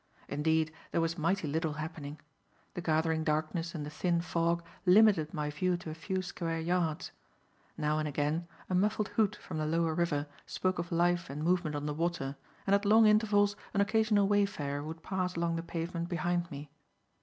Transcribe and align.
Indeed, 0.27 0.73
there 0.91 0.99
was 0.99 1.15
mighty 1.15 1.47
little 1.47 1.73
happening. 1.73 2.19
The 2.73 2.81
gathering 2.81 3.23
darkness 3.23 3.75
and 3.75 3.85
the 3.85 3.91
thin 3.91 4.19
fog 4.19 4.63
limited 4.83 5.31
my 5.31 5.51
view 5.51 5.77
to 5.77 5.91
a 5.91 5.93
few 5.93 6.23
square 6.23 6.59
yards. 6.59 7.11
Now 7.77 7.99
and 7.99 8.07
again, 8.07 8.47
a 8.67 8.73
muffled 8.73 9.09
hoot 9.09 9.35
from 9.35 9.59
the 9.59 9.67
lower 9.67 9.93
river 9.93 10.25
spoke 10.47 10.79
of 10.79 10.91
life 10.91 11.29
and 11.29 11.43
movement 11.43 11.75
on 11.75 11.85
the 11.85 11.93
water, 11.93 12.35
and 12.65 12.73
at 12.73 12.83
long 12.83 13.05
intervals 13.05 13.55
an 13.75 13.81
occasional 13.81 14.27
wayfarer 14.27 14.81
would 14.83 15.03
pass 15.03 15.35
along 15.35 15.55
the 15.55 15.61
pavement 15.61 16.09
behind 16.09 16.49
me. 16.49 16.71